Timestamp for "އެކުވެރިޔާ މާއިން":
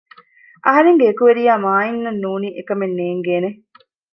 1.07-2.01